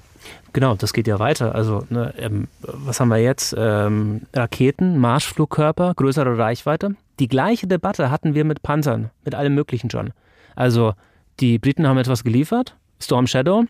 [0.54, 1.54] Genau, das geht ja weiter.
[1.54, 3.54] Also, ne, ähm, was haben wir jetzt?
[3.56, 6.96] Ähm, Raketen, Marschflugkörper, größere Reichweite.
[7.20, 10.12] Die gleiche Debatte hatten wir mit Panzern, mit allem Möglichen schon.
[10.54, 10.94] Also,
[11.38, 13.66] die Briten haben etwas geliefert, Storm Shadow.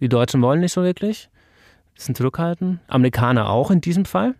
[0.00, 1.30] Die Deutschen wollen nicht so wirklich
[1.96, 2.80] bisschen zurückhaltend.
[2.88, 4.34] Amerikaner auch in diesem Fall.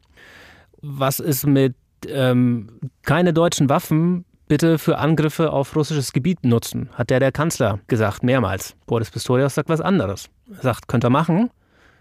[0.83, 1.75] Was ist mit
[2.07, 2.69] ähm,
[3.03, 8.23] keine deutschen Waffen bitte für Angriffe auf russisches Gebiet nutzen, hat der der Kanzler gesagt,
[8.23, 8.77] mehrmals.
[8.87, 10.29] Boris Pistorius sagt was anderes.
[10.55, 11.51] Er sagt, könnt ihr machen.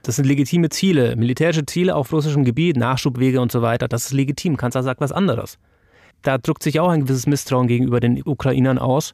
[0.03, 3.87] Das sind legitime Ziele, militärische Ziele auf russischem Gebiet, Nachschubwege und so weiter.
[3.87, 4.55] Das ist legitim.
[4.55, 5.57] Kanzler sagt was anderes.
[6.21, 9.13] Da drückt sich auch ein gewisses Misstrauen gegenüber den Ukrainern aus,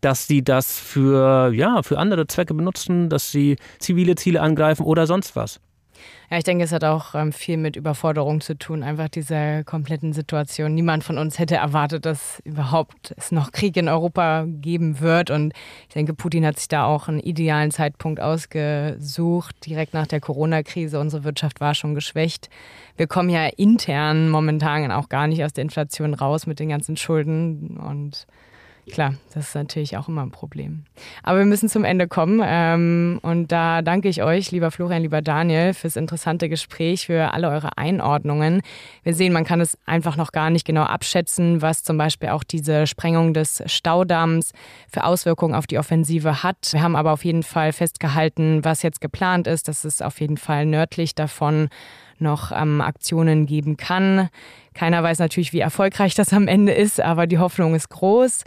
[0.00, 5.06] dass sie das für, ja, für andere Zwecke benutzen, dass sie zivile Ziele angreifen oder
[5.06, 5.60] sonst was.
[6.30, 10.12] Ja, ich denke, es hat auch ähm, viel mit Überforderung zu tun, einfach dieser kompletten
[10.12, 10.74] Situation.
[10.74, 15.30] Niemand von uns hätte erwartet, dass überhaupt es noch Krieg in Europa geben wird.
[15.30, 15.52] Und
[15.88, 21.00] ich denke, Putin hat sich da auch einen idealen Zeitpunkt ausgesucht, direkt nach der Corona-Krise.
[21.00, 22.48] Unsere Wirtschaft war schon geschwächt.
[22.96, 26.96] Wir kommen ja intern momentan auch gar nicht aus der Inflation raus mit den ganzen
[26.96, 28.26] Schulden und
[28.90, 30.84] Klar, das ist natürlich auch immer ein Problem.
[31.22, 32.40] Aber wir müssen zum Ende kommen.
[32.44, 37.50] Ähm, und da danke ich euch, lieber Florian, lieber Daniel, fürs interessante Gespräch, für alle
[37.50, 38.62] eure Einordnungen.
[39.02, 42.44] Wir sehen, man kann es einfach noch gar nicht genau abschätzen, was zum Beispiel auch
[42.44, 44.52] diese Sprengung des Staudamms
[44.90, 46.70] für Auswirkungen auf die Offensive hat.
[46.72, 49.68] Wir haben aber auf jeden Fall festgehalten, was jetzt geplant ist.
[49.68, 51.68] Das ist auf jeden Fall nördlich davon
[52.20, 54.28] noch ähm, Aktionen geben kann.
[54.74, 58.44] Keiner weiß natürlich, wie erfolgreich das am Ende ist, aber die Hoffnung ist groß.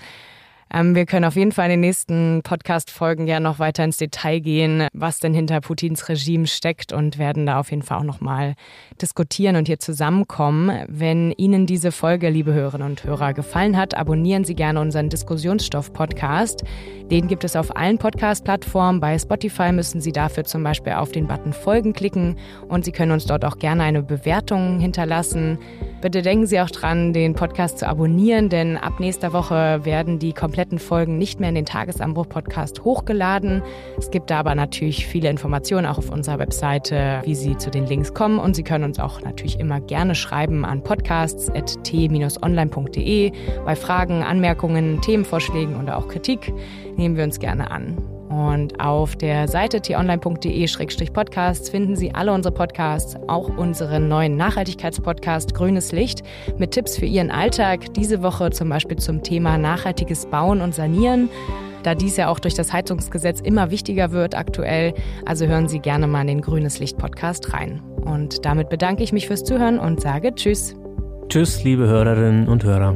[0.74, 4.40] Ähm, wir können auf jeden Fall in den nächsten Podcast-Folgen ja noch weiter ins Detail
[4.40, 8.56] gehen, was denn hinter Putins Regime steckt und werden da auf jeden Fall auch nochmal
[9.02, 10.86] diskutieren und hier zusammenkommen.
[10.88, 16.64] Wenn Ihnen diese Folge, liebe Hörerinnen und Hörer, gefallen hat, abonnieren Sie gerne unseren Diskussionsstoff-Podcast.
[17.12, 19.00] Den gibt es auf allen Podcast-Plattformen.
[19.00, 23.12] Bei Spotify müssen Sie dafür zum Beispiel auf den Button Folgen klicken und Sie können
[23.12, 25.60] uns dort auch gerne eine Bewertung hinterlassen.
[26.02, 30.34] Bitte denken Sie auch dran, den Podcast zu abonnieren, denn ab nächster Woche werden die
[30.64, 33.62] kompletten Folgen nicht mehr in den Tagesanbruch-Podcast hochgeladen.
[33.98, 37.86] Es gibt da aber natürlich viele Informationen auch auf unserer Webseite, wie Sie zu den
[37.86, 38.40] Links kommen.
[38.40, 43.32] Und Sie können uns auch natürlich immer gerne schreiben an podcasts.t-online.de.
[43.66, 46.54] Bei Fragen, Anmerkungen, Themenvorschlägen oder auch Kritik
[46.96, 48.13] nehmen wir uns gerne an.
[48.34, 55.92] Und auf der Seite t-online.de-podcasts finden Sie alle unsere Podcasts, auch unseren neuen Nachhaltigkeitspodcast Grünes
[55.92, 56.24] Licht
[56.58, 57.94] mit Tipps für Ihren Alltag.
[57.94, 61.30] Diese Woche zum Beispiel zum Thema nachhaltiges Bauen und Sanieren
[61.84, 64.94] da dies ja auch durch das Heizungsgesetz immer wichtiger wird aktuell.
[65.26, 67.82] Also hören Sie gerne mal in den Grünes Licht Podcast rein.
[68.06, 70.76] Und damit bedanke ich mich fürs Zuhören und sage Tschüss.
[71.28, 72.96] Tschüss, liebe Hörerinnen und Hörer.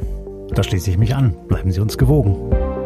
[0.52, 1.36] Da schließe ich mich an.
[1.50, 2.77] Bleiben Sie uns gewogen.